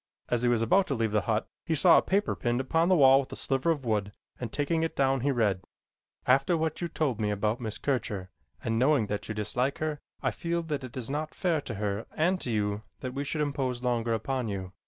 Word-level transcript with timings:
As 0.29 0.41
he 0.41 0.47
was 0.47 0.63
about 0.63 0.87
to 0.87 0.95
leave 0.95 1.11
the 1.11 1.21
hut 1.29 1.45
he 1.63 1.75
saw 1.75 1.99
a 1.99 2.01
paper 2.01 2.35
pinned 2.35 2.59
upon 2.59 2.89
the 2.89 2.95
wall 2.95 3.19
with 3.19 3.31
a 3.31 3.35
sliver 3.35 3.69
of 3.69 3.85
wood 3.85 4.11
and 4.39 4.51
taking 4.51 4.81
it 4.81 4.95
down, 4.95 5.19
he 5.19 5.29
read: 5.31 5.61
After 6.25 6.57
what 6.57 6.81
you 6.81 6.87
told 6.87 7.21
me 7.21 7.29
about 7.29 7.61
Miss 7.61 7.77
Kircher, 7.77 8.31
and 8.63 8.79
knowing 8.79 9.05
that 9.05 9.29
you 9.29 9.35
dislike 9.35 9.77
her, 9.77 9.99
I 10.23 10.31
feel 10.31 10.63
that 10.63 10.83
it 10.83 10.97
is 10.97 11.11
not 11.11 11.35
fair 11.35 11.61
to 11.61 11.75
her 11.75 12.07
and 12.15 12.41
to 12.41 12.49
you 12.49 12.81
that 13.01 13.13
we 13.13 13.23
should 13.23 13.41
impose 13.41 13.83
longer 13.83 14.15
upon 14.15 14.47
you. 14.47 14.73